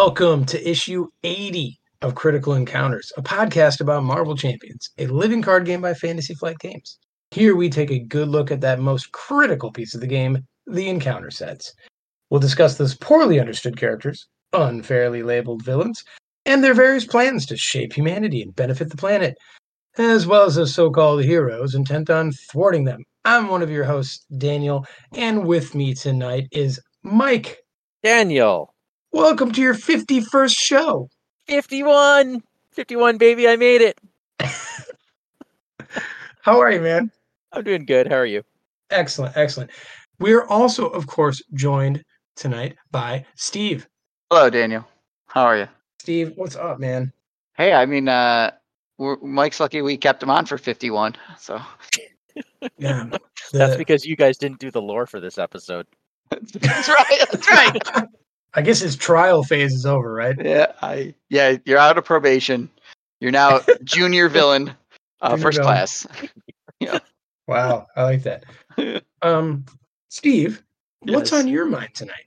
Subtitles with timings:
[0.00, 5.66] Welcome to issue 80 of Critical Encounters, a podcast about Marvel Champions, a living card
[5.66, 7.00] game by Fantasy Flight Games.
[7.32, 10.88] Here we take a good look at that most critical piece of the game, the
[10.88, 11.74] encounter sets.
[12.30, 16.04] We'll discuss those poorly understood characters, unfairly labeled villains,
[16.46, 19.34] and their various plans to shape humanity and benefit the planet,
[19.98, 23.02] as well as those so called heroes intent on thwarting them.
[23.24, 27.58] I'm one of your hosts, Daniel, and with me tonight is Mike.
[28.04, 28.72] Daniel,
[29.12, 31.08] Welcome to your 51st show.
[31.46, 33.98] 51, 51, baby, I made it.
[36.42, 37.10] How are you, man?
[37.52, 38.06] I'm doing good.
[38.06, 38.42] How are you?
[38.90, 39.70] Excellent, excellent.
[40.18, 42.04] We're also, of course, joined
[42.36, 43.88] tonight by Steve.
[44.30, 44.84] Hello, Daniel.
[45.26, 45.68] How are you?
[46.00, 47.10] Steve, what's up, man?
[47.56, 48.50] Hey, I mean, uh,
[48.98, 51.16] we're, Mike's lucky we kept him on for 51.
[51.38, 51.60] So
[52.78, 53.08] Yeah,
[53.52, 55.86] That's because you guys didn't do the lore for this episode.
[56.30, 57.26] that's right.
[57.30, 58.08] That's right.
[58.54, 60.34] I guess his trial phase is over, right?
[60.42, 62.70] yeah, I yeah, you're out of probation.
[63.20, 64.72] You're now junior villain,
[65.20, 65.74] uh, Junior first villain.
[65.74, 66.06] class.
[67.48, 68.44] Wow, I like that.
[69.22, 69.64] Um,
[70.10, 70.62] Steve,
[71.00, 72.26] what's on your mind tonight?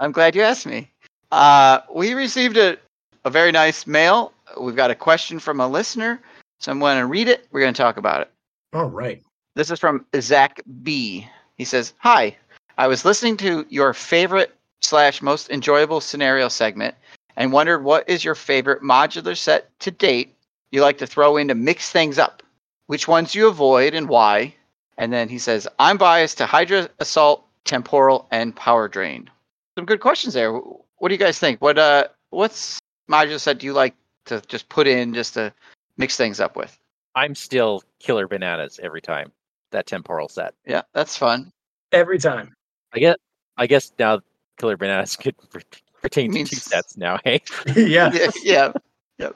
[0.00, 0.90] I'm glad you asked me.
[1.30, 2.76] Uh, we received a,
[3.24, 4.32] a very nice mail.
[4.60, 6.20] We've got a question from a listener,
[6.58, 7.46] so I'm going to read it.
[7.52, 8.32] We're going to talk about it.
[8.72, 9.22] All right.
[9.54, 11.24] This is from Zach B.
[11.56, 12.36] He says, "Hi,
[12.78, 16.94] I was listening to your favorite slash most enjoyable scenario segment
[17.36, 20.34] and wondered what is your favorite modular set to date
[20.70, 22.42] you like to throw in to mix things up.
[22.86, 24.54] Which ones you avoid and why?"
[24.96, 29.30] And then he says, "I'm biased to Hydra Assault, Temporal, and Power Drain."
[29.76, 30.52] Some good questions there.
[30.52, 31.60] What do you guys think?
[31.62, 32.78] What uh, what's
[33.10, 33.94] modular set do you like
[34.26, 35.52] to just put in just to
[35.96, 36.76] mix things up with?
[37.14, 39.32] I'm still killer bananas every time.
[39.70, 40.54] That temporal set.
[40.66, 41.50] Yeah, that's fun.
[41.92, 42.54] Every time.
[42.92, 43.18] I get.
[43.56, 44.20] I guess now
[44.58, 45.60] killer bananas could per-
[46.02, 47.18] pertain to two sets now.
[47.24, 47.42] Hey,
[47.76, 48.10] yeah.
[48.42, 48.72] yeah,
[49.18, 49.30] yeah.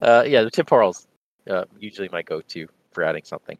[0.00, 1.06] uh, yeah, the temporals
[1.48, 3.58] uh, usually my go-to for adding something.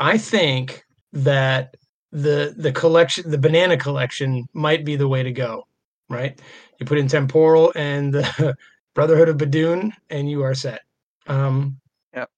[0.00, 1.76] I think that
[2.12, 5.66] the the collection, the banana collection, might be the way to go.
[6.08, 6.40] Right?
[6.78, 8.56] You put in temporal and the
[8.94, 10.80] Brotherhood of Badoon, and you are set.
[11.26, 11.78] Um,
[12.14, 12.30] Yep.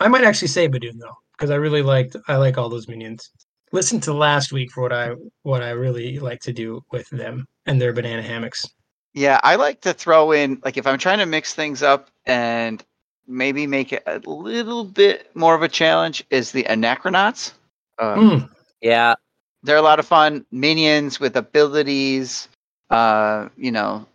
[0.00, 3.30] I might actually say Badoon though, because I really liked I like all those minions.
[3.72, 5.12] Listen to last week for what I
[5.42, 8.66] what I really like to do with them and their banana hammocks.
[9.14, 12.82] Yeah, I like to throw in like if I'm trying to mix things up and
[13.26, 17.52] maybe make it a little bit more of a challenge is the Anachronauts.
[17.98, 18.50] Um, Mm,
[18.80, 19.14] Yeah,
[19.62, 22.48] They're a lot of fun minions with abilities.
[22.90, 24.06] Uh, you know,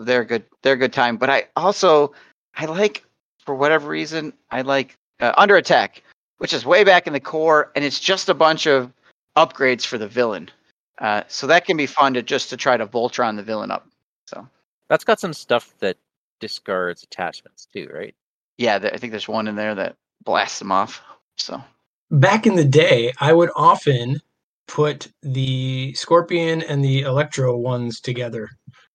[0.00, 0.44] they're good.
[0.62, 1.16] They're a good time.
[1.16, 2.12] But I also
[2.54, 3.02] I like
[3.38, 6.02] for whatever reason I like uh, Under Attack,
[6.38, 8.92] which is way back in the core, and it's just a bunch of
[9.36, 10.50] upgrades for the villain.
[10.98, 13.86] Uh, so that can be fun to just to try to Voltron the villain up.
[14.26, 14.46] So.
[14.88, 15.96] that's got some stuff that
[16.40, 18.14] discards attachments too, right?
[18.58, 21.02] Yeah, th- I think there's one in there that blasts them off.
[21.36, 21.62] So
[22.10, 24.20] back in the day, I would often
[24.68, 28.48] put the Scorpion and the Electro ones together.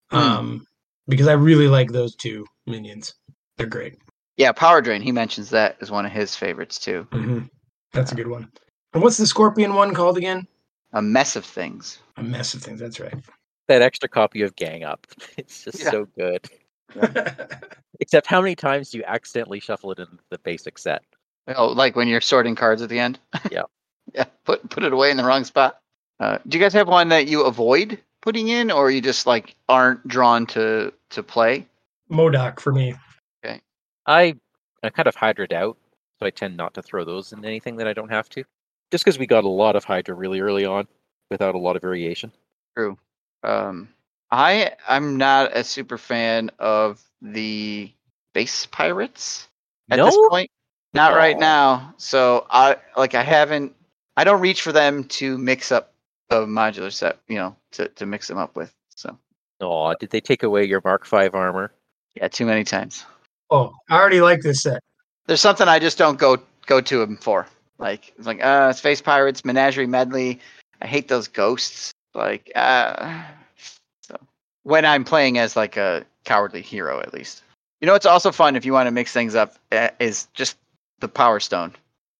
[0.09, 0.17] Hmm.
[0.17, 0.67] Um,
[1.07, 3.13] because I really like those two minions.
[3.57, 3.97] They're great.
[4.37, 5.01] yeah, Power Drain.
[5.01, 7.07] He mentions that as one of his favorites too.
[7.11, 7.39] hmm
[7.93, 8.49] That's a good one.
[8.93, 10.47] And what's the Scorpion one called again?
[10.93, 11.99] A mess of things.
[12.17, 12.79] A mess of things.
[12.79, 13.13] That's right.
[13.67, 15.07] That extra copy of Gang Up,
[15.37, 15.91] it's just Yeah.
[15.91, 16.49] so good.
[17.99, 21.03] Except how many times do you accidentally shuffle it in the basic set?
[21.55, 23.19] Oh, like when you're sorting cards at the end.
[23.51, 23.63] Yeah.
[24.13, 24.25] yeah.
[24.45, 25.79] Put put it away in the wrong spot.
[26.19, 29.55] Uh, do you guys have one that you avoid putting in, or you just like
[29.69, 31.65] aren't drawn to to play?
[32.11, 32.95] MODOK for me.
[33.45, 33.61] Okay.
[34.05, 34.35] I
[34.83, 35.77] I kind of hydraed out,
[36.19, 38.43] so I tend not to throw those in anything that I don't have to.
[38.91, 40.87] Just because we got a lot of Hydra really early on,
[41.29, 42.31] without a lot of variation.
[42.75, 42.97] True.
[43.43, 43.89] Um,
[44.29, 47.91] I I'm not a super fan of the
[48.33, 49.47] base pirates
[49.89, 50.29] at this No?
[50.29, 50.51] point.
[50.93, 51.93] Not right now.
[51.97, 53.73] So I like I haven't.
[54.17, 55.93] I don't reach for them to mix up
[56.29, 57.17] a modular set.
[57.29, 58.73] You know, to to mix them up with.
[58.95, 59.17] So
[59.61, 61.71] Oh, did they take away your Mark V armor?
[62.15, 63.05] yeah, too many times.
[63.49, 64.81] Oh, I already like this set.
[65.27, 67.47] There's something I just don't go go to them for.
[67.81, 70.39] Like it's like uh, space pirates, menagerie medley.
[70.81, 71.91] I hate those ghosts.
[72.13, 73.23] Like uh,
[74.01, 74.15] so
[74.63, 77.43] when I'm playing as like a cowardly hero, at least.
[77.81, 79.55] You know, it's also fun if you want to mix things up.
[79.71, 80.57] Uh, is just
[80.99, 81.73] the power stone.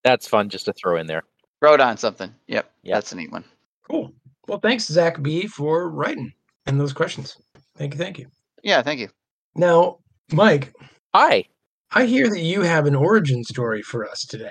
[0.04, 1.24] That's fun just to throw in there.
[1.60, 2.34] Throw on something.
[2.48, 2.96] Yep, Yep.
[2.96, 3.44] that's a neat one.
[3.88, 4.12] Cool.
[4.48, 6.34] Well, thanks, Zach B, for writing
[6.66, 7.38] and those questions.
[7.78, 8.00] Thank you.
[8.00, 8.28] Thank you.
[8.64, 9.10] Yeah, thank you.
[9.56, 10.00] Now,
[10.32, 10.74] Mike,
[11.14, 11.46] Hi.
[11.92, 14.50] I hear that you have an origin story for us today.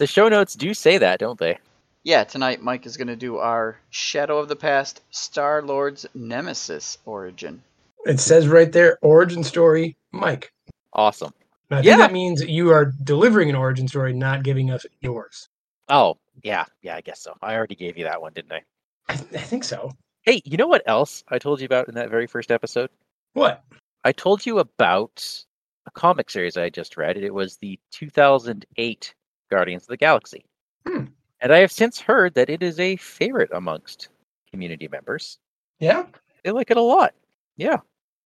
[0.00, 1.58] The show notes do say that, don't they?
[2.04, 6.96] Yeah, tonight Mike is going to do our Shadow of the Past Star Lord's Nemesis
[7.04, 7.62] origin.
[8.06, 10.54] It says right there, origin story, Mike.
[10.94, 11.34] Awesome.
[11.68, 11.96] And I Yeah.
[11.96, 15.50] think that means you are delivering an origin story, not giving us yours.
[15.90, 17.34] Oh, yeah, yeah, I guess so.
[17.42, 18.62] I already gave you that one, didn't I?
[19.10, 19.92] I, I think so.
[20.22, 22.88] Hey, you know what else I told you about in that very first episode?
[23.34, 23.62] What?
[24.02, 25.44] I told you about
[25.84, 27.18] a comic series I just read.
[27.18, 29.14] It was the 2008
[29.50, 30.44] Guardians of the Galaxy.
[30.86, 31.06] Hmm.
[31.40, 34.08] And I have since heard that it is a favorite amongst
[34.50, 35.38] community members.
[35.78, 36.06] Yeah.
[36.44, 37.14] They like it a lot.
[37.56, 37.78] Yeah.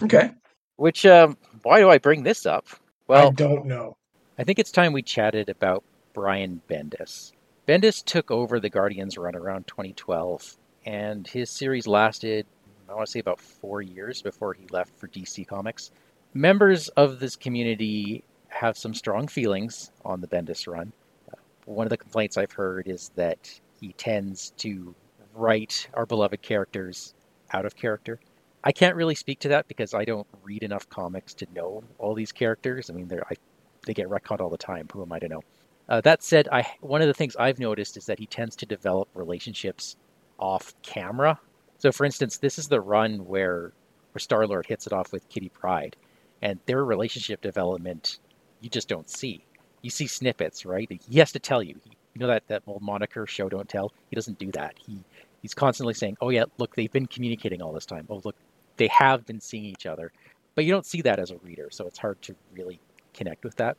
[0.02, 0.30] Okay.
[0.76, 2.66] Which, um, why do I bring this up?
[3.06, 3.96] Well, I don't know.
[4.38, 7.32] I think it's time we chatted about Brian Bendis.
[7.68, 10.56] Bendis took over the Guardians run around 2012,
[10.86, 12.46] and his series lasted,
[12.88, 15.90] I want to say, about four years before he left for DC Comics.
[16.34, 20.92] Members of this community have some strong feelings on the Bendis run.
[21.66, 24.94] One of the complaints I've heard is that he tends to
[25.34, 27.14] write our beloved characters
[27.52, 28.20] out of character.
[28.62, 32.14] I can't really speak to that because I don't read enough comics to know all
[32.14, 32.88] these characters.
[32.88, 33.34] I mean, they're I
[33.86, 34.88] they get retconned all the time.
[34.92, 35.42] Who am I to know?
[35.88, 38.66] Uh, that said, I one of the things I've noticed is that he tends to
[38.66, 39.96] develop relationships
[40.38, 41.38] off camera.
[41.78, 43.72] So, for instance, this is the run where
[44.12, 45.96] where Star Lord hits it off with Kitty Pryde,
[46.40, 48.18] and their relationship development
[48.60, 49.44] you just don't see.
[49.84, 50.90] You see snippets, right?
[51.08, 51.78] He has to tell you.
[52.14, 54.74] You know that that old moniker, "Show Don't Tell." He doesn't do that.
[54.78, 54.98] He
[55.42, 58.06] he's constantly saying, "Oh yeah, look, they've been communicating all this time.
[58.10, 58.36] Oh look,
[58.78, 60.12] they have been seeing each other."
[60.54, 62.80] But you don't see that as a reader, so it's hard to really
[63.12, 63.76] connect with that.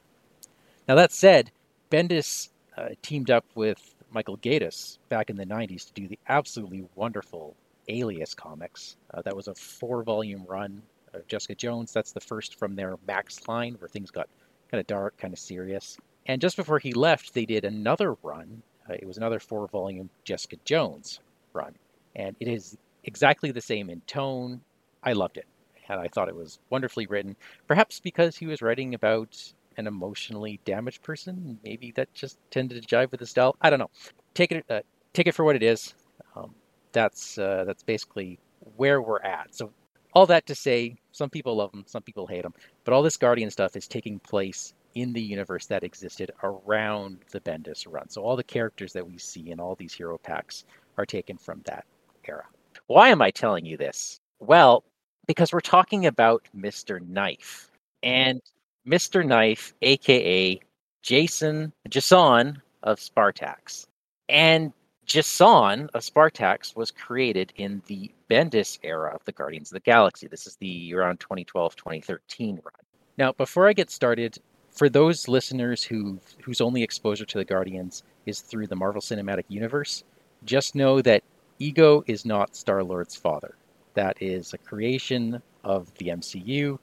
[0.88, 1.52] Now, that said,
[1.92, 6.86] Bendis uh, teamed up with Michael Gaydos back in the 90s to do the absolutely
[6.96, 7.56] wonderful
[7.88, 8.98] Alias comics.
[9.14, 10.82] Uh, that was a four volume run
[11.14, 11.94] of Jessica Jones.
[11.94, 14.30] That's the first from their Max line where things got
[14.76, 15.98] kind of dark, kind of serious.
[16.26, 18.62] And just before he left, they did another run.
[18.90, 21.22] Uh, it was another four volume Jessica Jones
[21.54, 21.74] run.
[22.14, 24.60] And it is exactly the same in tone.
[25.02, 25.46] I loved it.
[25.88, 27.38] And I thought it was wonderfully written.
[27.68, 29.42] Perhaps because he was writing about
[29.78, 31.58] an emotionally damaged person.
[31.64, 33.56] Maybe that just tended to jive with his style.
[33.62, 33.92] I don't know.
[34.34, 34.82] Take it, uh,
[35.14, 35.94] take it for what it is.
[36.36, 36.54] Um,
[36.92, 38.40] that's uh, that's basically
[38.76, 39.56] where we're at.
[39.56, 39.72] So
[40.16, 42.54] all that to say, some people love him, some people hate him,
[42.84, 47.42] but all this Guardian stuff is taking place in the universe that existed around the
[47.42, 48.10] Bendis run.
[48.10, 50.64] So all the characters that we see in all these hero packs
[50.98, 51.86] are taken from that
[52.28, 52.46] era.
[52.88, 54.22] Why am I telling you this?
[54.40, 54.84] Well,
[55.28, 57.06] because we're talking about Mr.
[57.06, 57.70] Knife.
[58.04, 58.42] And
[58.88, 59.26] Mr.
[59.26, 60.60] Knife, aka
[61.02, 63.88] Jason Jason of Spartax.
[64.30, 64.72] And
[65.06, 70.28] Jason of Spartax was created in the Bendis era of the Guardians of the Galaxy.
[70.28, 72.74] This is the around 2012 2013 run.
[73.18, 74.40] Now, before I get started,
[74.72, 79.46] for those listeners who whose only exposure to the Guardians is through the Marvel Cinematic
[79.48, 80.04] Universe,
[80.44, 81.24] just know that
[81.60, 83.56] Ego is not Star Lord's father.
[83.94, 86.80] That is a creation of the MCU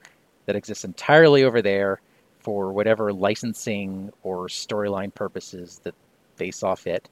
[0.47, 2.01] that exists entirely over there
[2.39, 5.95] for whatever licensing or storyline purposes that
[6.37, 7.09] they saw fit.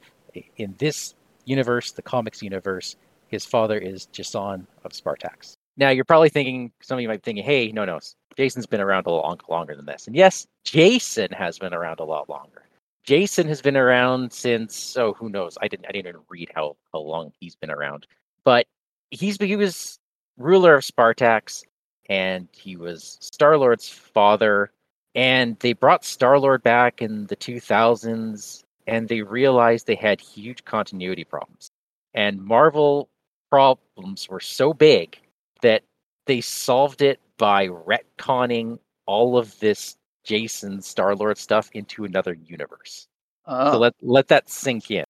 [0.56, 2.96] In this universe, the comics universe,
[3.28, 5.54] his father is Jason of Spartax.
[5.76, 8.00] Now, you're probably thinking, some of you might be thinking, hey, no, no,
[8.36, 10.06] Jason's been around a lot longer than this.
[10.06, 12.62] And yes, Jason has been around a lot longer.
[13.04, 15.56] Jason has been around since, oh, who knows?
[15.60, 18.06] I didn't, I didn't even read how, how long he's been around.
[18.44, 18.66] But
[19.10, 19.98] he's he was
[20.36, 21.64] ruler of Spartax,
[22.08, 24.70] and he was Star Lord's father.
[25.14, 30.64] And they brought Star Lord back in the 2000s, and they realized they had huge
[30.64, 31.70] continuity problems.
[32.12, 33.08] And Marvel
[33.48, 35.16] problems were so big
[35.62, 35.84] that
[36.26, 43.06] they solved it by retconning all of this Jason Star Lord stuff into another universe.
[43.46, 43.72] Oh.
[43.72, 45.04] So let let that sink in.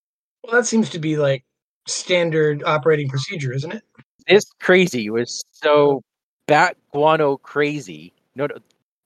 [0.44, 1.42] Well, that seems to be like
[1.88, 3.82] standard operating procedure, isn't it?
[4.28, 6.02] This crazy was so
[6.46, 8.12] bat guano crazy.
[8.34, 8.56] No, no,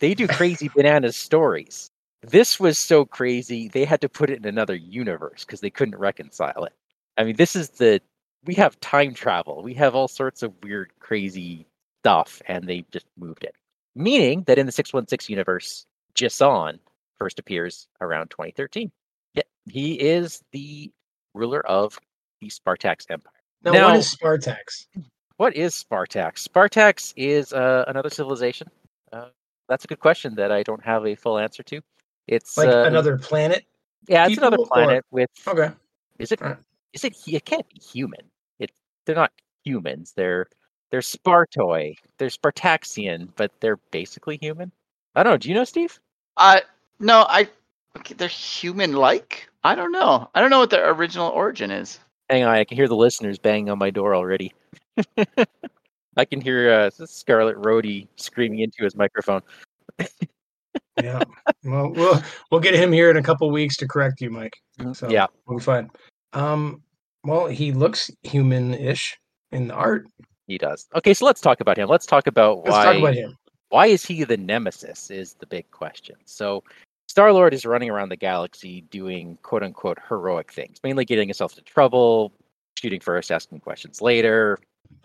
[0.01, 1.91] they do crazy bananas stories.
[2.31, 5.97] This was so crazy they had to put it in another universe because they couldn't
[5.99, 6.73] reconcile it.
[7.17, 8.01] I mean, this is the
[8.45, 9.63] we have time travel.
[9.63, 11.67] We have all sorts of weird, crazy
[12.03, 13.55] stuff, and they just moved it.
[13.95, 16.79] Meaning that in the 616 universe, Jason
[17.19, 18.91] first appears around 2013.
[19.35, 20.93] Yeah, he is the
[21.35, 21.99] ruler of
[22.41, 23.33] the Spartax Empire.
[23.63, 24.87] Now, Now- what is Spartax?
[25.37, 26.47] What is Spartax?
[26.49, 28.69] Spartax is uh, another civilization.
[29.13, 29.29] Uh,
[29.69, 31.81] that's a good question that I don't have a full answer to.
[32.27, 33.65] It's Like uh, another planet?
[34.09, 35.31] yeah, it's another people or- planet with.
[35.47, 35.71] Okay.
[36.19, 36.41] Is it?
[36.43, 36.59] Alright.
[36.93, 37.17] Is it?
[37.27, 38.21] It can't be human.
[38.59, 38.71] It.
[39.05, 39.33] They're not
[39.65, 40.13] humans.
[40.17, 40.47] They're
[40.91, 41.97] they're Spartoi.
[42.19, 44.71] They're Spartaxian, but they're basically human.
[45.17, 45.37] I don't know.
[45.39, 45.99] Do you know, Steve?
[46.37, 46.61] Uh,
[47.01, 47.49] no, I.
[47.97, 49.49] Okay, they're human-like.
[49.63, 50.29] I don't know.
[50.35, 51.99] I don't know what their original origin is.
[52.31, 54.53] Hang on, I can hear the listeners banging on my door already.
[56.17, 59.43] I can hear uh, Scarlet Rhodey screaming into his microphone.
[61.03, 61.23] yeah.
[61.65, 64.57] Well, we'll we'll get him here in a couple weeks to correct you, Mike.
[64.93, 65.91] So yeah, we'll be fine.
[66.33, 66.83] Um,
[67.25, 69.19] well, he looks human-ish
[69.53, 70.07] in the art.
[70.47, 70.87] He does.
[70.95, 71.89] Okay, so let's talk about him.
[71.89, 73.37] Let's talk about Let's why talk about him.
[73.71, 76.17] why is he the nemesis is the big question.
[76.27, 76.63] So
[77.09, 81.53] Star Lord is running around the galaxy doing quote unquote heroic things, mainly getting himself
[81.53, 82.33] into trouble,
[82.79, 84.59] shooting first, asking questions later.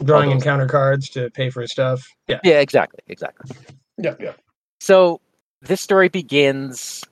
[0.04, 2.06] Drawing encounter cards to pay for his stuff.
[2.28, 2.40] Yeah.
[2.44, 3.56] Yeah, exactly, exactly.
[3.98, 4.16] Yeah.
[4.20, 4.34] Yeah.
[4.80, 5.22] So
[5.62, 7.04] this story begins,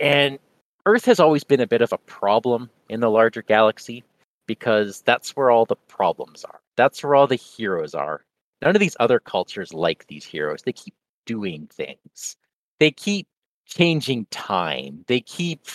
[0.00, 0.38] and
[0.86, 4.04] Earth has always been a bit of a problem in the larger galaxy
[4.46, 6.60] because that's where all the problems are.
[6.76, 8.22] That's where all the heroes are.
[8.62, 10.62] None of these other cultures like these heroes.
[10.62, 10.94] They keep
[11.26, 12.36] doing things,
[12.78, 13.26] they keep
[13.66, 15.66] changing time, they keep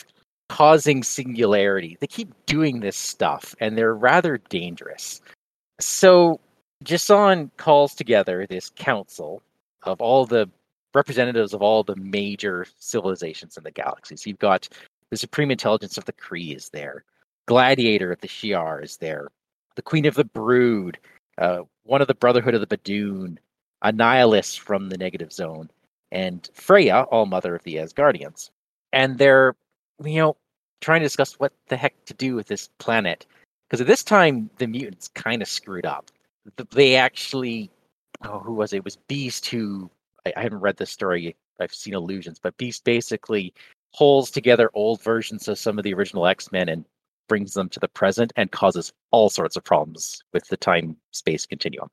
[0.47, 5.21] causing singularity, they keep doing this stuff, and they're rather dangerous.
[5.79, 6.39] So
[6.83, 9.41] Jason calls together this council
[9.83, 10.49] of all the
[10.93, 14.15] representatives of all the major civilizations in the galaxy.
[14.17, 14.67] So you've got
[15.09, 17.03] the Supreme Intelligence of the Kree is there,
[17.47, 19.27] Gladiator of the Shi'ar is there,
[19.75, 20.97] the Queen of the Brood,
[21.37, 23.37] uh, one of the Brotherhood of the Badoon,
[23.81, 25.69] a Nihilist from the Negative Zone,
[26.11, 28.49] and Freya, All Mother of the Asgardians.
[28.93, 29.55] And they're,
[30.03, 30.37] you know,
[30.81, 33.25] trying to discuss what the heck to do with this planet.
[33.67, 36.11] Because at this time, the mutants kind of screwed up.
[36.71, 37.71] They actually,
[38.23, 38.77] oh, who was it?
[38.77, 39.89] It was Beast who
[40.25, 41.35] I, I haven't read this story.
[41.59, 43.53] I've seen illusions, but Beast basically
[43.91, 46.85] holds together old versions of some of the original X Men and
[47.27, 51.45] brings them to the present and causes all sorts of problems with the time space
[51.45, 51.89] continuum.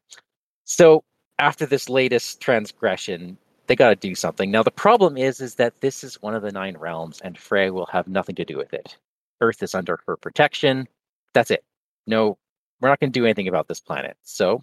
[0.64, 1.04] So
[1.38, 4.50] after this latest transgression, they got to do something.
[4.50, 7.70] Now the problem is, is that this is one of the nine realms, and Frey
[7.70, 8.96] will have nothing to do with it.
[9.40, 10.88] Earth is under her protection.
[11.34, 11.64] That's it.
[12.06, 12.38] No,
[12.80, 14.16] we're not going to do anything about this planet.
[14.22, 14.62] So,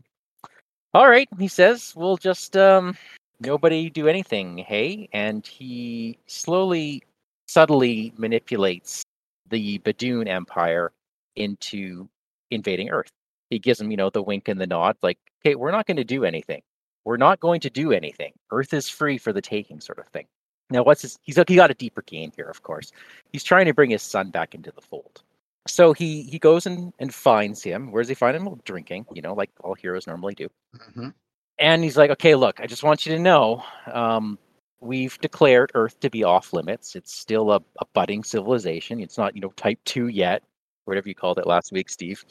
[0.93, 2.97] all right, he says, we'll just um,
[3.39, 5.09] nobody do anything, hey?
[5.13, 7.03] And he slowly,
[7.47, 9.03] subtly manipulates
[9.49, 10.91] the Badoon Empire
[11.35, 12.07] into
[12.51, 13.09] invading Earth.
[13.49, 15.97] He gives them, you know, the wink and the nod, like, okay, we're not going
[15.97, 16.61] to do anything.
[17.05, 18.33] We're not going to do anything.
[18.51, 20.25] Earth is free for the taking, sort of thing.
[20.71, 21.19] Now, what's his?
[21.21, 22.91] He's like, he got a deeper game here, of course.
[23.31, 25.21] He's trying to bring his son back into the fold.
[25.67, 27.91] So he he goes and, and finds him.
[27.91, 28.45] Where does he find him?
[28.45, 30.49] Well, drinking, you know, like all heroes normally do
[30.93, 31.09] hmm
[31.57, 34.37] and he's like, okay, look, I just want you to know, um,
[34.79, 36.95] we've declared Earth to be off limits.
[36.95, 38.99] It's still a, a budding civilization.
[38.99, 40.43] It's not, you know, type two yet,
[40.85, 42.23] whatever you called it last week, Steve.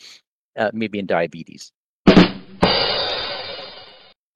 [0.57, 1.73] Uh, maybe in diabetes.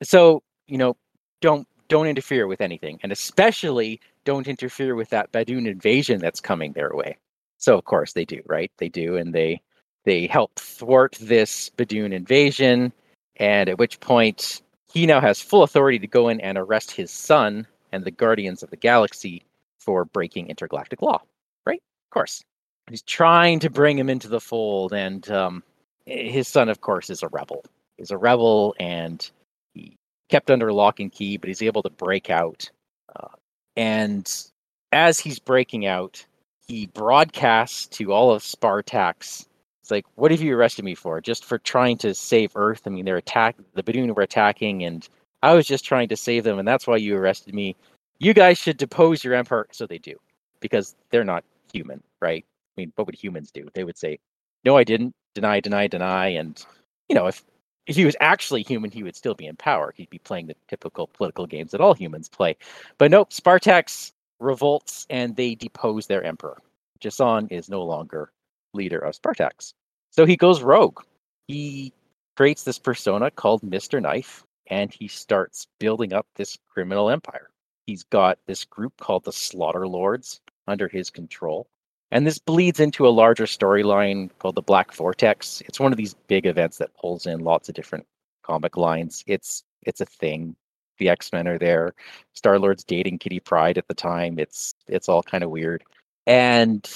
[0.03, 0.97] So, you know,
[1.41, 6.73] don't don't interfere with anything, and especially don't interfere with that Badoon invasion that's coming
[6.73, 7.17] their way.
[7.59, 8.73] So, of course, they do, right?
[8.79, 9.63] They do, and they
[10.05, 12.93] they help thwart this Badoon invasion.
[13.37, 17.11] And at which point, he now has full authority to go in and arrest his
[17.11, 19.43] son and the Guardians of the Galaxy
[19.79, 21.23] for breaking intergalactic law.
[21.67, 21.83] Right?
[22.07, 22.43] Of course.
[22.89, 25.63] He's trying to bring him into the fold, and um,
[26.07, 27.63] his son, of course, is a rebel.
[27.99, 29.31] He's a rebel, and
[29.75, 29.97] he
[30.31, 32.71] kept under lock and key, but he's able to break out.
[33.15, 33.29] Uh,
[33.77, 34.45] and
[34.93, 36.25] as he's breaking out,
[36.67, 39.47] he broadcasts to all of Spartax.
[39.89, 41.19] It's like, what have you arrested me for?
[41.23, 42.83] Just for trying to save Earth?
[42.85, 45.09] I mean, they're attack the Badoon were attacking, and
[45.43, 47.75] I was just trying to save them, and that's why you arrested me.
[48.19, 49.67] You guys should depose your emperor.
[49.73, 50.17] So they do,
[50.61, 51.43] because they're not
[51.73, 52.45] human, right?
[52.77, 53.67] I mean, what would humans do?
[53.73, 54.19] They would say,
[54.63, 56.63] "No, I didn't." Deny, deny, deny, and
[57.09, 57.43] you know, if
[57.87, 59.95] if he was actually human, he would still be in power.
[59.97, 62.59] He'd be playing the typical political games that all humans play.
[62.99, 66.61] But nope, Spartax revolts and they depose their emperor.
[67.01, 68.31] Jason is no longer
[68.75, 69.73] leader of Spartax.
[70.11, 71.01] So he goes rogue.
[71.47, 71.93] He
[72.37, 74.01] creates this persona called Mr.
[74.01, 77.51] Knife and he starts building up this criminal empire.
[77.87, 81.67] He's got this group called the Slaughter Lords under his control.
[82.11, 85.63] And this bleeds into a larger storyline called the Black Vortex.
[85.67, 88.07] It's one of these big events that pulls in lots of different
[88.43, 89.23] comic lines.
[89.27, 90.57] It's it's a thing.
[90.99, 91.95] The X-Men are there.
[92.35, 94.39] Star-Lord's dating Kitty Pryde at the time.
[94.39, 95.85] It's it's all kind of weird.
[96.27, 96.89] And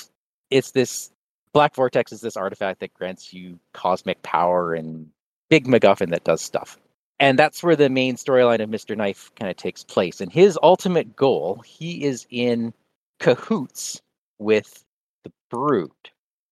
[0.50, 1.10] it's this
[1.52, 5.08] Black Vortex is this artifact that grants you cosmic power and
[5.50, 6.78] big MacGuffin that does stuff.
[7.20, 8.96] And that's where the main storyline of Mr.
[8.96, 10.20] Knife kind of takes place.
[10.20, 12.72] And his ultimate goal, he is in
[13.20, 14.00] cahoots
[14.38, 14.84] with
[15.24, 15.90] the Brood.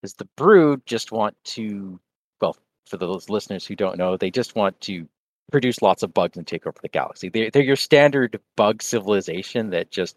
[0.00, 1.99] Because the Brood just want to,
[2.40, 5.09] well, for those listeners who don't know, they just want to
[5.50, 7.28] produce lots of bugs and take over the galaxy.
[7.28, 10.16] They're, they're your standard bug civilization that just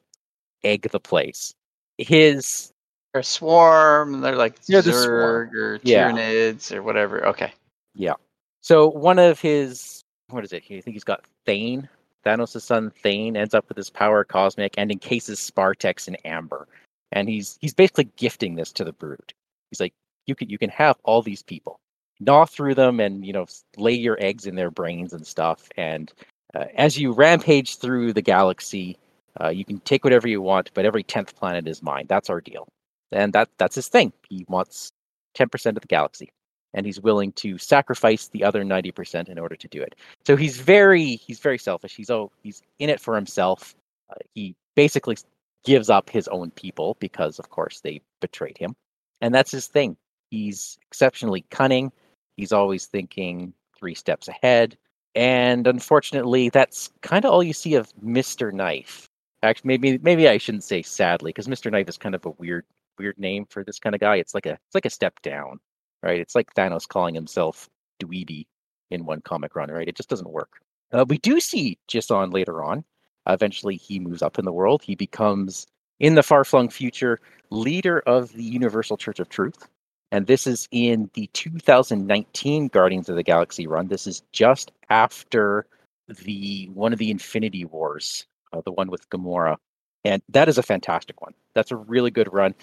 [0.64, 1.54] egg the place.
[1.98, 2.73] His
[3.14, 4.22] a swarm.
[4.22, 5.56] They're like Yeah, the Zerg swarm.
[5.56, 6.12] or Yeah.
[6.12, 7.26] Tyranids or whatever.
[7.28, 7.54] Okay.
[7.96, 8.14] Yeah.
[8.62, 10.64] So one of his what is it?
[10.70, 11.88] You think he's got Thane.
[12.26, 16.68] Thanos' son Thane ends up with his power cosmic and encases Spartax in amber.
[17.12, 19.34] And he's he's basically gifting this to the brood.
[19.70, 19.94] He's like,
[20.26, 21.80] you can you can have all these people,
[22.20, 23.46] gnaw through them, and you know
[23.78, 25.70] lay your eggs in their brains and stuff.
[25.78, 26.12] And
[26.56, 28.98] uh, as you rampage through the galaxy,
[29.42, 32.06] uh, you can take whatever you want, but every tenth planet is mine.
[32.08, 32.68] That's our deal,
[33.14, 34.14] and that that's his thing.
[34.30, 34.92] He wants
[35.34, 36.32] ten percent of the galaxy,
[36.74, 39.96] and he's willing to sacrifice the other ninety percent in order to do it.
[40.26, 41.96] So he's very he's very selfish.
[41.96, 43.76] He's oh he's in it for himself.
[44.10, 45.18] Uh, he basically
[45.66, 48.76] gives up his own people because, of course, they betrayed him,
[49.22, 49.96] and that's his thing.
[50.30, 51.92] He's exceptionally cunning.
[52.38, 54.78] He's always thinking three steps ahead.
[55.16, 58.52] And unfortunately, that's kind of all you see of Mr.
[58.52, 59.08] Knife.
[59.44, 61.72] Actually, maybe maybe I shouldn't say sadly, because Mr.
[61.72, 62.66] Knife is kind of a weird
[62.98, 64.18] weird name for this kind of guy.
[64.18, 65.60] It's like a it's like a step down,
[66.02, 66.20] right?
[66.20, 67.70] It's like Thanos calling himself
[68.02, 68.46] Dweeby
[68.92, 69.88] in one comic run, right?
[69.88, 70.60] It just doesn't work.
[70.92, 72.84] Uh, we do see Jason later on.
[73.28, 74.84] Uh, eventually, he moves up in the world.
[74.84, 75.66] He becomes,
[76.00, 77.20] in the far flung future,
[77.50, 79.68] leader of the Universal Church of Truth
[80.14, 83.88] and this is in the 2019 Guardians of the Galaxy run.
[83.88, 85.66] This is just after
[86.08, 89.58] the one of the Infinity Wars, uh, the one with Gamora,
[90.06, 91.34] and that is a fantastic one.
[91.56, 92.54] That's a really good run.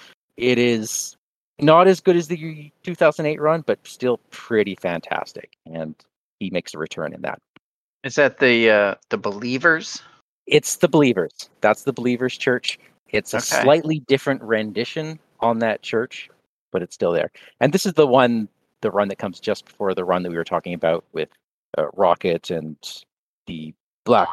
[0.41, 1.17] It is
[1.61, 5.95] not as good as the 2008 run, but still pretty fantastic, and
[6.39, 7.41] he makes a return in that.
[8.03, 10.03] Is that the uh, the Believers?
[10.47, 11.51] It's the Believers.
[11.61, 12.79] That's the Believers Church.
[13.11, 13.63] It's a okay.
[13.63, 16.31] slightly different rendition on that church
[16.71, 17.31] but it's still there.
[17.61, 18.49] And this is the one,
[18.81, 21.29] the run that comes just before the run that we were talking about with
[21.79, 22.77] uh, Rocket and
[23.47, 24.29] the Black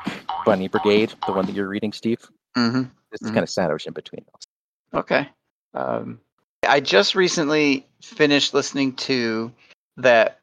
[0.46, 2.20] Bunny Brigade, the one that you're reading, Steve.
[2.56, 2.78] Mm-hmm.
[2.78, 3.26] This mm-hmm.
[3.26, 5.02] is kind of sandwiched in between those.
[5.02, 5.30] Okay.
[5.78, 6.20] Um,
[6.68, 9.52] I just recently finished listening to
[9.98, 10.40] that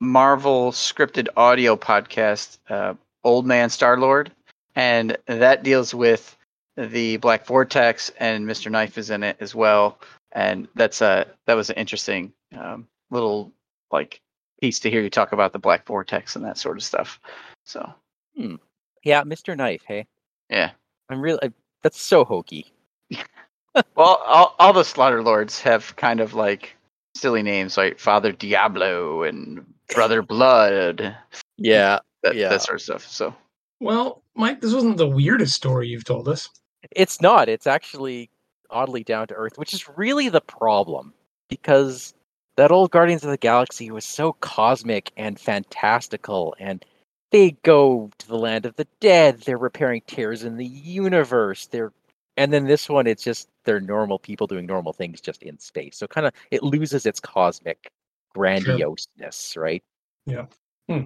[0.00, 2.94] Marvel scripted audio podcast, uh,
[3.24, 4.32] Old Man Star Lord,
[4.74, 6.36] and that deals with
[6.76, 8.70] the Black Vortex, and Mr.
[8.70, 9.98] Knife is in it as well
[10.32, 13.52] and that's a that was an interesting um, little
[13.90, 14.20] like
[14.60, 17.18] piece to hear you talk about the black vortex and that sort of stuff.
[17.64, 17.92] So,
[18.36, 18.56] hmm.
[19.02, 19.56] yeah, Mr.
[19.56, 20.06] Knife, hey,
[20.48, 20.70] yeah,
[21.08, 22.72] I'm really that's so hokey.
[23.74, 26.76] well, all, all the slaughter lords have kind of like
[27.16, 31.16] silly names like Father Diablo and Brother Blood.
[31.56, 33.06] Yeah, that, yeah, that sort of stuff.
[33.06, 33.34] So,
[33.80, 36.48] well, Mike, this wasn't the weirdest story you've told us.
[36.92, 37.48] It's not.
[37.48, 38.30] It's actually
[38.70, 41.12] oddly down to earth, which is really the problem
[41.48, 42.14] because
[42.56, 46.84] that old Guardians of the Galaxy was so cosmic and fantastical and
[47.30, 51.92] they go to the land of the dead, they're repairing tears in the universe, they're
[52.40, 55.98] and then this one it's just they're normal people doing normal things just in space.
[55.98, 57.90] So kind of it loses its cosmic
[58.34, 59.62] grandioseness, sure.
[59.62, 59.82] right?
[60.24, 60.46] Yeah.
[60.88, 61.02] Hmm.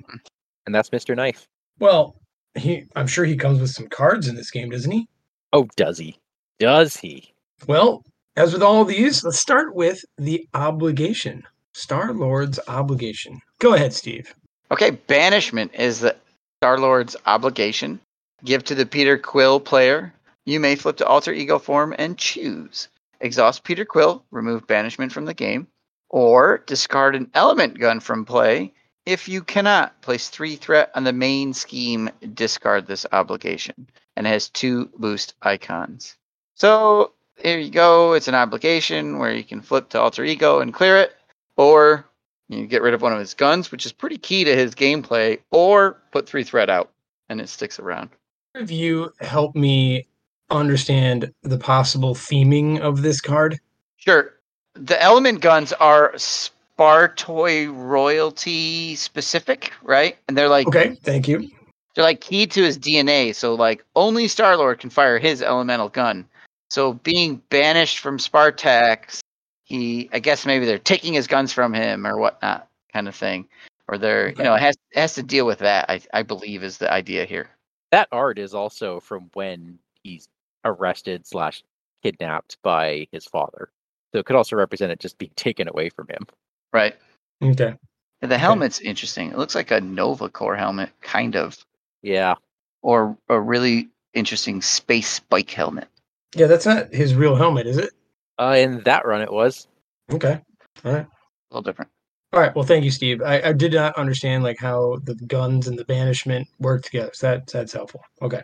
[0.66, 1.16] And that's Mr.
[1.16, 1.48] Knife.
[1.80, 2.14] Well,
[2.54, 5.08] he I'm sure he comes with some cards in this game, doesn't he?
[5.52, 6.16] Oh, does he?
[6.60, 7.34] Does he?
[7.66, 8.04] Well,
[8.36, 11.42] as with all of these, let's start with the obligation.
[11.72, 13.40] Star Lord's obligation.
[13.58, 14.32] Go ahead, Steve.
[14.70, 16.14] Okay, banishment is the
[16.60, 17.98] Star Lord's obligation.
[18.44, 20.14] Give to the Peter Quill player.
[20.46, 22.88] You may flip to alter ego form and choose.
[23.20, 25.68] Exhaust Peter Quill, remove banishment from the game,
[26.10, 28.74] or discard an element gun from play.
[29.06, 33.88] If you cannot, place three threat on the main scheme, discard this obligation.
[34.16, 36.16] And it has two boost icons.
[36.54, 38.12] So here you go.
[38.12, 41.14] It's an obligation where you can flip to alter ego and clear it,
[41.56, 42.06] or
[42.48, 45.40] you get rid of one of his guns, which is pretty key to his gameplay,
[45.50, 46.90] or put three threat out
[47.30, 48.10] and it sticks around.
[48.54, 50.06] Have you help me
[50.56, 53.58] understand the possible theming of this card?
[53.96, 54.34] Sure.
[54.74, 60.16] The element guns are Spartoi royalty specific, right?
[60.28, 61.48] And they're like Okay, thank you.
[61.94, 65.88] They're like key to his DNA, so like only Star Lord can fire his elemental
[65.88, 66.26] gun.
[66.70, 69.20] So being banished from Spartax,
[69.62, 73.48] he I guess maybe they're taking his guns from him or whatnot, kind of thing.
[73.86, 74.38] Or they're okay.
[74.38, 76.92] you know, it has it has to deal with that, I I believe is the
[76.92, 77.48] idea here.
[77.92, 80.26] That art is also from when he's
[80.64, 81.62] arrested slash
[82.02, 83.70] kidnapped by his father.
[84.12, 86.26] So it could also represent it just being taken away from him.
[86.72, 86.96] Right.
[87.42, 87.74] Okay.
[88.22, 88.88] And the helmet's okay.
[88.88, 89.30] interesting.
[89.30, 91.56] It looks like a Nova Corps helmet, kind of.
[92.02, 92.34] Yeah.
[92.82, 95.88] Or a really interesting space bike helmet.
[96.34, 97.92] Yeah, that's not his real helmet, is it?
[98.38, 99.68] Uh, in that run, it was.
[100.10, 100.40] Okay.
[100.84, 101.06] All right.
[101.06, 101.08] A
[101.50, 101.90] little different.
[102.32, 102.54] All right.
[102.54, 103.22] Well, thank you, Steve.
[103.22, 107.10] I, I did not understand like how the guns and the banishment work together.
[107.14, 108.02] So that that's helpful.
[108.22, 108.42] Okay.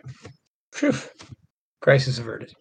[0.73, 0.93] Phew.
[1.81, 2.53] Crisis averted.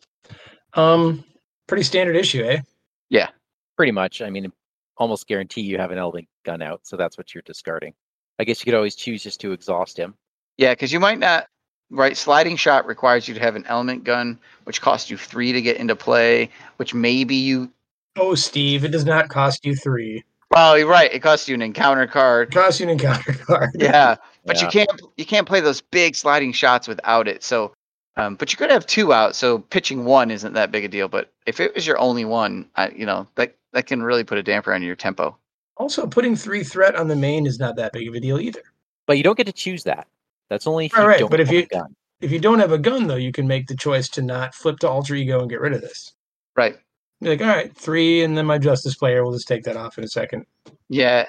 [0.74, 1.24] Um,
[1.66, 2.61] pretty standard issue, eh?
[3.09, 3.28] Yeah,
[3.76, 4.22] pretty much.
[4.22, 4.52] I mean,
[4.96, 7.94] almost guarantee you have an element gun out, so that's what you're discarding.
[8.38, 10.14] I guess you could always choose just to exhaust him.
[10.56, 11.46] Yeah, because you might not.
[11.92, 15.61] Right, sliding shot requires you to have an element gun, which costs you three to
[15.61, 16.48] get into play.
[16.76, 17.70] Which maybe you.
[18.16, 20.22] Oh, Steve, it does not cost you three.
[20.52, 21.12] Well, you're right.
[21.12, 22.48] It costs you an encounter card.
[22.48, 23.70] It costs you an encounter card.
[23.74, 27.42] Yeah, but you can't you can't play those big sliding shots without it.
[27.42, 27.72] So,
[28.20, 29.35] um, but you could have two out.
[29.35, 31.09] So pitching one isn't that big a deal.
[31.09, 34.38] But if it was your only one, I, you know that that can really put
[34.38, 35.37] a damper on your tempo.
[35.76, 38.62] Also, putting three threat on the main is not that big of a deal either.
[39.06, 40.06] But you don't get to choose that.
[40.50, 41.96] That's only if Right, you right, don't but if have a you- gun.
[42.20, 44.78] If you don't have a gun, though, you can make the choice to not flip
[44.80, 46.12] to alter ego and get rid of this.
[46.54, 46.76] Right.
[47.22, 49.96] Be like, all right, three, and then my justice player will just take that off
[49.96, 50.44] in a second.
[50.90, 51.24] Yeah.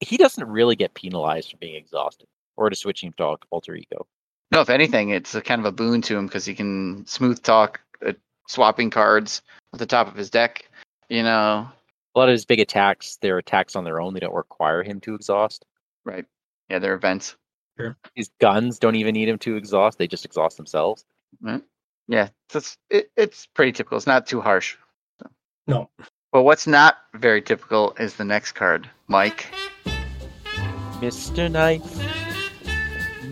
[0.00, 2.26] He doesn't really get penalized for being exhausted
[2.58, 4.06] or to switching to alter ego.
[4.54, 7.42] No, if anything, it's a kind of a boon to him because he can smooth
[7.42, 8.12] talk, uh,
[8.46, 10.70] swapping cards at the top of his deck.
[11.08, 11.68] You know.
[12.14, 14.14] A lot of his big attacks, they're attacks on their own.
[14.14, 15.64] They don't require him to exhaust.
[16.04, 16.24] Right.
[16.70, 17.34] Yeah, they're events.
[17.76, 17.96] Sure.
[18.14, 19.98] His guns don't even need him to exhaust.
[19.98, 21.04] They just exhaust themselves.
[22.06, 23.96] Yeah, that's it, it's pretty typical.
[23.96, 24.76] It's not too harsh.
[25.66, 25.90] No.
[26.30, 29.52] But what's not very typical is the next card, Mike.
[31.00, 31.50] Mr.
[31.50, 32.23] Knife.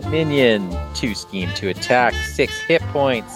[0.09, 0.75] Minion.
[0.93, 2.13] Two scheme to attack.
[2.13, 3.35] Six hit points.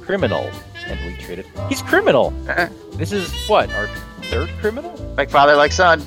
[0.00, 0.50] Criminal.
[0.86, 1.46] And we traded.
[1.68, 2.32] He's criminal.
[2.48, 3.70] Eh, This is what?
[3.72, 3.88] Our
[4.24, 4.92] third criminal?
[5.16, 6.02] like father, like son.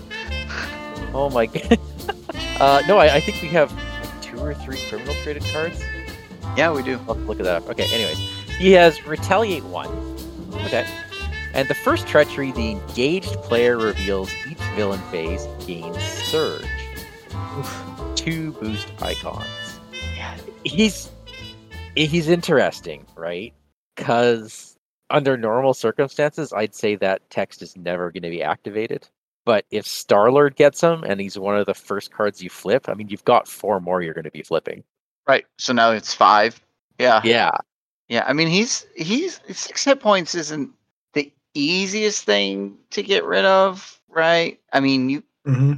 [1.13, 1.79] Oh my god.
[2.59, 3.71] uh, no, I, I think we have
[4.21, 5.81] two or three criminal traded cards.
[6.57, 6.99] Yeah, we do.
[7.07, 7.69] I'll look at that up.
[7.69, 8.17] Okay, anyways.
[8.57, 9.87] He has Retaliate 1.
[10.65, 10.85] Okay.
[11.53, 16.65] And the first treachery, the engaged player reveals each villain phase gains Surge.
[18.15, 19.45] Two boost icons.
[20.63, 20.71] Yeah.
[20.71, 21.11] He's
[21.95, 23.53] he's interesting, right?
[23.95, 24.77] Because
[25.09, 29.07] under normal circumstances, I'd say that text is never going to be activated.
[29.45, 32.93] But if Starlord gets him and he's one of the first cards you flip, I
[32.93, 34.83] mean, you've got four more you're going to be flipping.
[35.27, 35.45] Right.
[35.57, 36.61] So now it's five.
[36.99, 37.21] Yeah.
[37.23, 37.51] Yeah.
[38.09, 38.25] Yeah.
[38.27, 40.71] I mean, he's he's six hit points isn't
[41.13, 44.59] the easiest thing to get rid of, right?
[44.73, 45.73] I mean, you hmm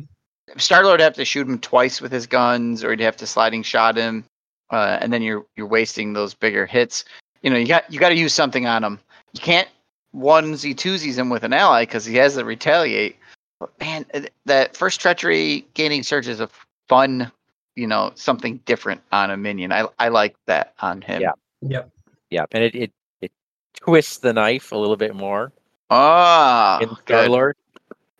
[0.58, 3.64] Star Lord have to shoot him twice with his guns, or he'd have to sliding
[3.64, 4.26] shot him,
[4.72, 7.06] uh, and then you're you're wasting those bigger hits.
[7.42, 9.00] You know, you got you got to use something on him.
[9.34, 9.68] You can't
[10.16, 13.16] onesie twosies him with an ally because he has to retaliate.
[13.60, 16.50] But man, uh, that first treachery gaining surge is a
[16.90, 17.32] fun,
[17.76, 19.72] you know, something different on a minion.
[19.72, 21.22] I I like that on him.
[21.22, 21.32] Yeah.
[21.62, 21.90] Yep.
[22.30, 23.32] Yeah, and it, it it
[23.76, 25.52] twists the knife a little bit more
[25.90, 26.98] Ah, in good.
[27.06, 27.58] Star Lord.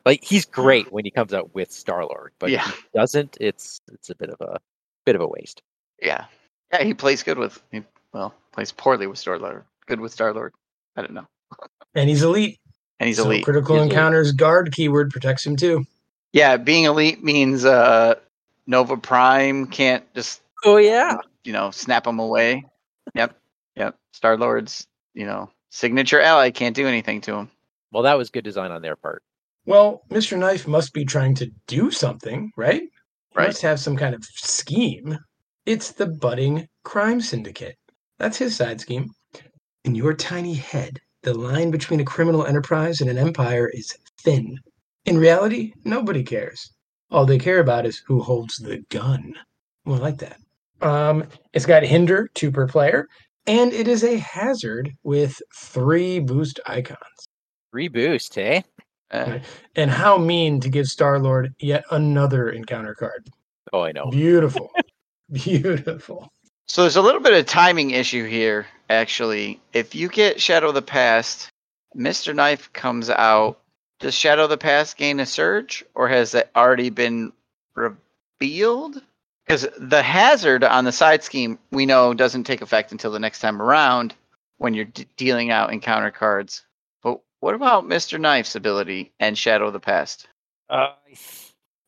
[0.06, 2.68] Like he's great when he comes out with Star Lord, but Yeah.
[2.68, 4.60] if he doesn't, it's it's a bit of a
[5.06, 5.62] bit of a waste.
[6.02, 6.26] Yeah,
[6.74, 7.62] yeah, he plays good with.
[7.72, 9.64] He, well, plays poorly with Star Lord.
[9.88, 10.54] Good with Star Lord.
[10.96, 11.28] I don't know.
[11.96, 12.60] And he's elite.
[13.00, 13.44] And he's so elite.
[13.44, 13.92] critical He's elite.
[13.94, 15.86] encounters guard keyword protects him too.
[16.34, 18.16] Yeah, being elite means uh
[18.68, 22.64] Nova Prime can't just Oh yeah, you know snap him away.
[23.16, 23.36] Yep,
[23.76, 23.96] yep.
[24.14, 27.50] Star Lord's you know signature ally can't do anything to him.
[27.92, 29.24] well that was good design on their part.
[29.66, 30.38] Well, Mr.
[30.38, 32.82] Knife must be trying to do something, right?
[32.82, 32.90] He
[33.36, 33.48] Right.
[33.48, 35.18] must have some kind of scheme.
[35.66, 37.76] It's the budding crime syndicate.
[38.18, 39.12] That's his side scheme.
[39.84, 43.94] In your tiny head, the line between a criminal enterprise and an empire is
[44.24, 44.58] thin.
[45.06, 46.72] In reality, nobody cares.
[47.12, 49.34] All they care about is who holds the gun.
[49.86, 50.38] Well, I like that.
[50.82, 53.08] Um, it's got hinder, two per player,
[53.46, 56.98] and it is a hazard with three boost icons.
[57.74, 58.62] Reboost, eh?
[59.12, 59.40] Uh,
[59.76, 63.28] And how mean to give Star Lord yet another encounter card.
[63.74, 64.10] Oh, I know.
[64.10, 64.72] Beautiful.
[65.32, 66.30] Beautiful.
[66.68, 68.68] so there's a little bit of timing issue here.
[68.90, 71.50] Actually, if you get Shadow of the Past,
[71.96, 73.60] Mister Knife comes out.
[74.00, 77.32] Does Shadow of the Past gain a surge, or has it already been
[77.76, 79.02] revealed?
[79.46, 83.40] Because the hazard on the side scheme we know doesn't take effect until the next
[83.40, 84.14] time around
[84.58, 86.66] when you're d- dealing out encounter cards.
[87.04, 90.28] But what about Mister Knife's ability and Shadow of the Past?
[90.70, 90.94] Uh,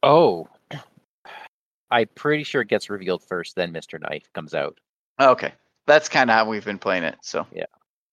[0.01, 0.47] oh,
[1.93, 4.79] I'm pretty sure it gets revealed first, then Mister Knife comes out.
[5.19, 5.53] Okay,
[5.87, 7.15] that's kind of how we've been playing it.
[7.21, 7.65] So yeah.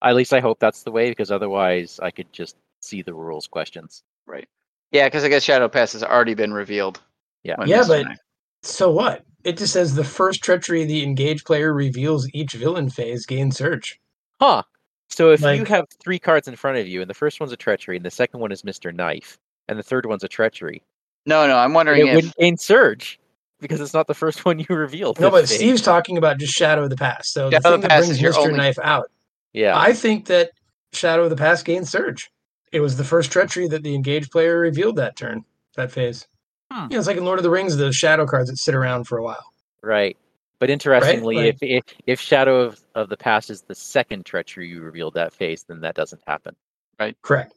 [0.02, 3.46] At least I hope that's the way, because otherwise I could just see the rules
[3.46, 4.02] questions.
[4.26, 4.48] right,
[4.92, 7.00] yeah, because I guess Shadow Pass has already been revealed.
[7.42, 7.56] Yeah.
[7.66, 7.88] Yeah, Mr.
[7.88, 8.18] but- Knife-
[8.62, 9.24] So what?
[9.44, 13.98] It just says the first treachery the engaged player reveals each villain phase gain surge.
[14.40, 14.62] Huh.
[15.08, 17.56] So if you have three cards in front of you, and the first one's a
[17.56, 19.38] treachery, and the second one is Mister Knife,
[19.68, 20.82] and the third one's a treachery,
[21.26, 23.19] no, no, I'm it wondering if wouldn't gain surge
[23.60, 25.20] because it's not the first one you revealed.
[25.20, 25.56] No, but phase.
[25.56, 27.32] Steve's talking about just Shadow of the Past.
[27.32, 28.36] So Shadow the of thing the that Past brings is your Mr.
[28.38, 29.10] only- Knife out.
[29.52, 29.78] Yeah.
[29.78, 30.50] I think that
[30.92, 32.30] Shadow of the Past gains surge.
[32.72, 35.44] It was the first treachery that the engaged player revealed that turn,
[35.76, 36.26] that phase.
[36.70, 36.82] Hmm.
[36.84, 39.04] You know, it's like in Lord of the Rings, the shadow cards that sit around
[39.04, 39.52] for a while.
[39.82, 40.16] Right.
[40.60, 44.68] But interestingly, Like- if, if if Shadow of, of the Past is the second treachery
[44.68, 46.54] you revealed that phase, then that doesn't happen.
[46.98, 47.16] Right.
[47.22, 47.54] Correct.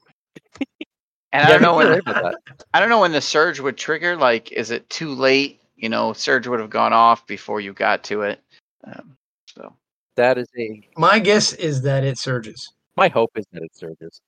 [1.32, 2.66] And I don't know when right about that.
[2.74, 4.16] I don't know when the surge would trigger.
[4.16, 5.60] Like, is it too late?
[5.84, 8.40] You know, surge would have gone off before you got to it.
[8.86, 9.18] Um,
[9.54, 9.76] so
[10.16, 14.22] That is a My guess is that it surges my hope is that it surges.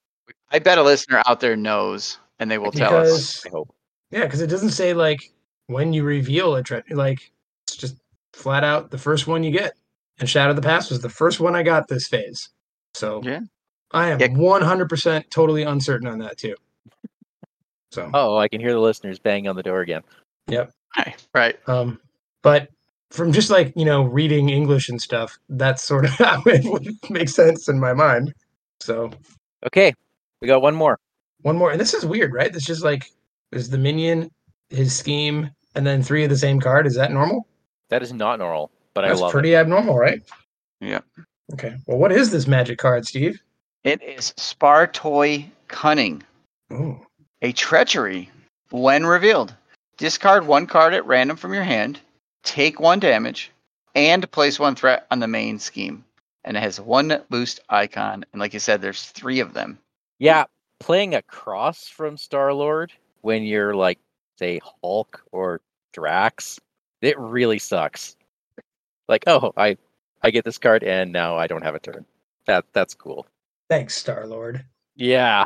[0.52, 3.38] I bet a listener out there knows, and they will tell us.
[3.38, 3.74] because I hope.
[4.12, 5.32] yeah, because it doesn't say like
[5.68, 7.32] when you reveal a tre- like
[7.68, 7.96] it's just
[8.34, 9.76] flat out the first one you get.
[10.20, 12.50] And Shadow of the Past was the first one I got this phase.
[12.96, 13.42] So Yeah.
[13.92, 14.28] I am Yeah.
[14.28, 16.56] 100% totally uncertain on that too.
[17.94, 20.02] So Oh, I can hear the listeners banging on the door again.
[20.48, 20.74] yep.
[21.34, 21.58] Right.
[21.68, 22.00] Um,
[22.44, 22.70] but
[23.12, 26.88] from just like you know reading English and stuff, that's sort of how it would
[27.10, 28.34] make sense in my mind.
[28.80, 29.12] So
[29.66, 29.94] Okay,
[30.42, 30.98] we got one more.
[31.42, 32.54] one more, and this is weird, right?
[32.56, 33.12] It's just like
[33.52, 34.30] is the minion,
[34.70, 36.86] his scheme, and then three of the same card.
[36.88, 37.48] Is that normal?
[37.90, 40.22] That is not normal, but That's I love pretty abnormal, right?
[40.82, 41.02] Yeah.
[41.54, 41.76] Okay.
[41.88, 43.40] Well, what is this magic card, Steve?
[43.84, 46.24] It is Spartoi Cunning,
[46.74, 47.00] Ooh.
[47.42, 48.30] a treachery.
[48.72, 49.54] When revealed,
[49.98, 52.00] discard one card at random from your hand,
[52.44, 53.52] take one damage,
[53.96, 56.04] and place one threat on the main scheme.
[56.44, 58.26] And it has one boost icon.
[58.32, 59.80] And like you said, there's three of them.
[60.20, 60.46] Yeah,
[60.80, 64.00] playing across from Star Lord when you're like,
[64.38, 65.62] say, Hulk or
[65.94, 66.60] Drax,
[67.02, 68.16] it really sucks.
[69.08, 69.78] Like, oh, I
[70.24, 72.06] I get this card and now I don't have a turn.
[72.48, 73.26] That that's cool.
[73.70, 74.64] Thanks, Star Lord.
[74.96, 75.46] Yeah,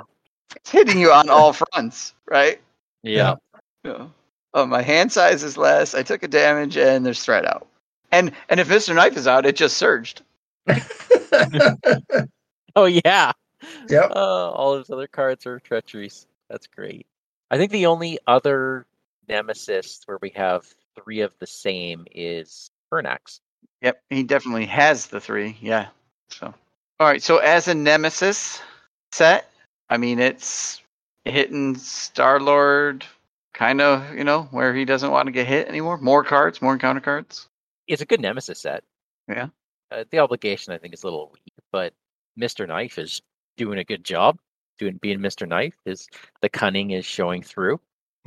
[0.56, 2.60] It's hitting you on all fronts, right?
[3.04, 3.36] yeah.
[3.84, 4.08] Yeah.
[4.54, 5.94] Oh, my hand size is less.
[5.94, 7.68] I took a damage, and there's threat out.
[8.12, 10.24] And and if Mister Knife is out, it just surged.
[12.76, 13.32] Oh yeah.
[13.90, 14.12] Yep.
[14.12, 16.28] Uh, all those other cards are treacheries.
[16.50, 17.06] That's great.
[17.52, 18.86] I think the only other
[19.28, 23.40] nemesis where we have three of the same is Fernax.
[23.82, 25.58] Yep, he definitely has the three.
[25.62, 25.88] Yeah.
[26.30, 26.54] So,
[27.00, 27.22] all right.
[27.22, 28.62] So as a nemesis
[29.12, 29.50] set,
[29.90, 30.82] I mean, it's
[31.26, 33.06] hitting Star Lord,
[33.60, 35.98] kind of, you know, where he doesn't want to get hit anymore.
[35.98, 37.50] More cards, more encounter cards.
[37.88, 38.86] It's a good nemesis set.
[39.28, 39.50] Yeah.
[39.92, 41.94] Uh, the obligation I think is a little weak, but
[42.40, 42.66] Mr.
[42.66, 43.22] Knife is
[43.58, 44.40] doing a good job.
[44.78, 45.46] Doing being Mr.
[45.46, 46.08] Knife is
[46.42, 47.82] the cunning is showing through.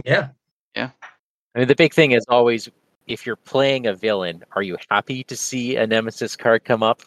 [0.05, 0.29] yeah.
[0.77, 0.91] Yeah.
[1.55, 2.69] I mean, the big thing is always
[3.07, 7.03] if you're playing a villain, are you happy to see a nemesis card come up?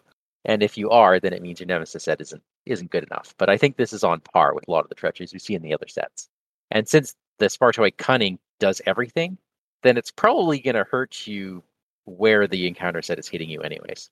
[0.46, 3.36] And if you are, then it means your nemesis set isn't isn't good enough.
[3.38, 5.54] But I think this is on par with a lot of the treacheries we see
[5.54, 6.28] in the other sets.
[6.72, 9.38] And since the Spartoid cunning does everything,
[9.84, 11.64] then it's probably going to hurt you
[12.06, 14.10] where the encounter set is hitting you, anyways.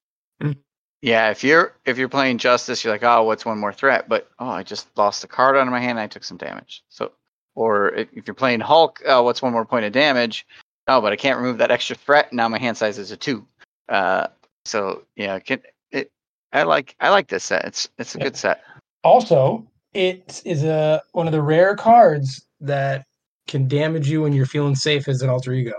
[1.01, 4.07] Yeah, if you're if you're playing Justice, you're like, oh, what's one more threat?
[4.07, 5.91] But oh, I just lost a card out of my hand.
[5.91, 6.81] And I took some damage.
[6.87, 7.11] So,
[7.55, 10.47] or if if you're playing Hulk, oh, what's one more point of damage?
[10.87, 12.31] Oh, but I can't remove that extra threat.
[12.31, 13.45] Now my hand size is a two.
[13.89, 14.27] Uh,
[14.63, 16.09] so yeah, can, it.
[16.53, 17.65] I like I like this set.
[17.65, 18.23] It's it's a Yeah.
[18.23, 18.63] good set.
[19.03, 23.05] Also, it is a one of the rare cards that
[23.47, 25.73] can damage you when you're feeling safe as an alter ego.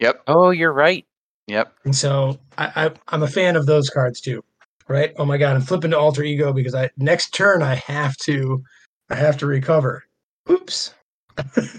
[0.00, 1.06] Yep, Oh, you're right.
[1.46, 1.72] yep.
[1.84, 4.42] And so I, I I'm a fan of those cards too.
[4.88, 5.12] Right?
[5.16, 8.62] Oh my god, I'm flipping to alter ego because I next turn I have to
[9.10, 10.04] I have to recover.
[10.50, 10.94] Oops.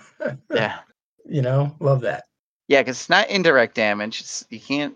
[0.53, 0.79] Yeah,
[1.25, 2.25] you know, love that.
[2.67, 4.21] yeah, because it's not indirect damage.
[4.21, 4.95] It's, you can't,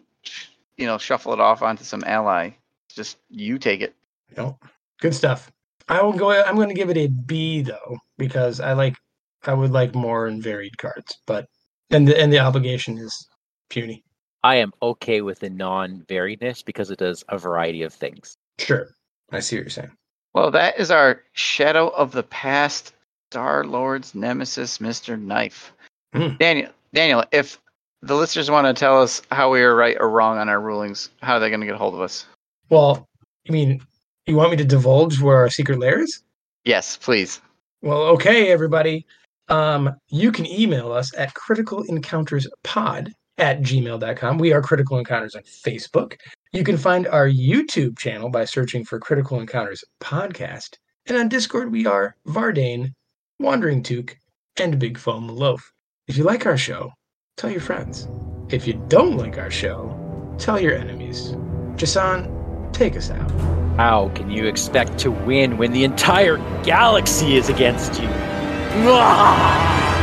[0.78, 2.50] you know, shuffle it off onto some ally.
[2.88, 3.96] It's just you take it.
[4.36, 4.58] No,
[5.00, 5.52] good stuff.
[5.88, 6.32] I will go.
[6.32, 8.96] I'm going to give it a B though because I like.
[9.44, 11.48] I would like more and varied cards, but
[11.90, 13.28] and the and the obligation is
[13.70, 14.04] puny.
[14.44, 18.36] I am okay with the non-variedness because it does a variety of things.
[18.60, 18.90] Sure,
[19.32, 19.92] I see what you're saying.
[20.34, 22.94] Well, that is our Shadow of the Past
[23.30, 25.20] Star Lord's Nemesis, Mr.
[25.20, 25.74] Knife.
[26.14, 26.36] Hmm.
[26.40, 27.60] Daniel, Daniel, if
[28.02, 31.10] the listeners want to tell us how we were right or wrong on our rulings,
[31.22, 32.26] how are they going to get a hold of us?
[32.70, 33.08] Well,
[33.48, 33.82] I mean
[34.28, 36.24] you want me to divulge where our secret lair is?
[36.64, 37.42] Yes, please.
[37.82, 39.06] Well, okay, everybody.
[39.52, 44.38] Um, you can email us at criticalencounterspod at gmail.com.
[44.38, 46.16] We are Critical Encounters on Facebook.
[46.54, 50.78] You can find our YouTube channel by searching for Critical Encounters Podcast.
[51.08, 52.92] And on Discord, we are Vardane,
[53.40, 54.16] Wandering Took,
[54.58, 55.70] and Big Foam Loaf.
[56.08, 56.92] If you like our show,
[57.36, 58.08] tell your friends.
[58.50, 59.98] If you don't like our show,
[60.38, 61.36] tell your enemies.
[61.76, 63.30] Jason, take us out.
[63.76, 68.31] How can you expect to win when the entire galaxy is against you?
[68.74, 70.01] 啊